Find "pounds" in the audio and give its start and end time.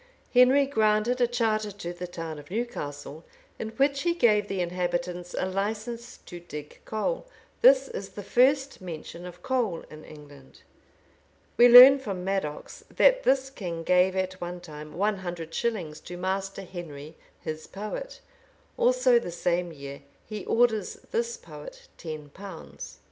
22.29-22.97